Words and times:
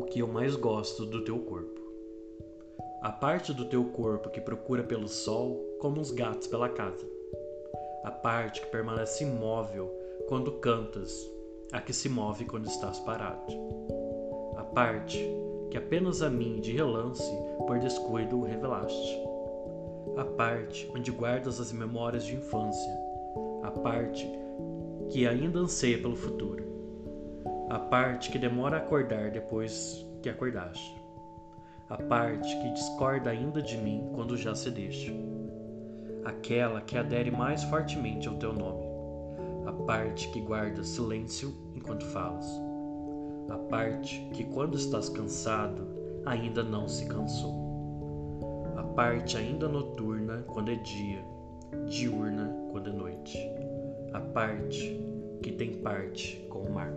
que 0.00 0.20
eu 0.20 0.26
mais 0.26 0.56
gosto 0.56 1.04
do 1.04 1.22
teu 1.22 1.38
corpo. 1.40 1.80
A 3.02 3.10
parte 3.10 3.52
do 3.52 3.66
teu 3.66 3.84
corpo 3.84 4.30
que 4.30 4.40
procura 4.40 4.82
pelo 4.82 5.08
sol, 5.08 5.60
como 5.80 6.00
os 6.00 6.10
gatos 6.10 6.46
pela 6.46 6.68
casa. 6.68 7.06
A 8.04 8.10
parte 8.10 8.60
que 8.60 8.68
permanece 8.68 9.24
imóvel 9.24 9.90
quando 10.28 10.52
cantas, 10.52 11.28
a 11.72 11.80
que 11.80 11.92
se 11.92 12.08
move 12.08 12.44
quando 12.44 12.66
estás 12.66 13.00
parado. 13.00 13.52
A 14.56 14.62
parte 14.62 15.18
que 15.70 15.76
apenas 15.76 16.22
a 16.22 16.30
mim 16.30 16.60
de 16.60 16.72
relance 16.72 17.24
por 17.66 17.78
descuido 17.78 18.42
revelaste. 18.42 19.18
A 20.16 20.24
parte 20.24 20.90
onde 20.94 21.10
guardas 21.10 21.60
as 21.60 21.72
memórias 21.72 22.24
de 22.24 22.36
infância. 22.36 22.92
A 23.62 23.70
parte 23.70 24.30
que 25.10 25.26
ainda 25.26 25.58
anseia 25.58 25.98
pelo 25.98 26.16
futuro. 26.16 26.61
A 27.72 27.78
parte 27.78 28.30
que 28.30 28.38
demora 28.38 28.76
a 28.76 28.80
acordar 28.80 29.30
depois 29.30 30.06
que 30.20 30.28
acordaste. 30.28 30.94
A 31.88 31.96
parte 31.96 32.54
que 32.58 32.70
discorda 32.74 33.30
ainda 33.30 33.62
de 33.62 33.78
mim 33.78 34.10
quando 34.14 34.36
já 34.36 34.54
cedeste. 34.54 35.10
Aquela 36.22 36.82
que 36.82 36.98
adere 36.98 37.30
mais 37.30 37.64
fortemente 37.64 38.28
ao 38.28 38.34
teu 38.34 38.52
nome. 38.52 38.84
A 39.64 39.72
parte 39.72 40.28
que 40.32 40.40
guarda 40.42 40.84
silêncio 40.84 41.50
enquanto 41.74 42.04
falas. 42.04 42.46
A 43.48 43.56
parte 43.56 44.20
que, 44.34 44.44
quando 44.44 44.76
estás 44.76 45.08
cansado, 45.08 45.88
ainda 46.26 46.62
não 46.62 46.86
se 46.86 47.06
cansou. 47.06 48.38
A 48.76 48.82
parte 48.82 49.38
ainda 49.38 49.66
noturna 49.66 50.44
quando 50.48 50.70
é 50.70 50.74
dia, 50.74 51.24
diurna 51.88 52.54
quando 52.70 52.90
é 52.90 52.92
noite 52.92 53.38
a 54.12 54.20
parte 54.20 55.00
que 55.42 55.52
tem 55.52 55.72
parte 55.76 56.36
com 56.50 56.64
o 56.64 56.70
mar. 56.70 56.92